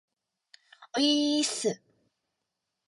[0.97, 1.79] おいーっす